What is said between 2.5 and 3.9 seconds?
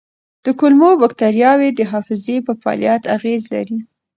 فعالیت اغېز لري.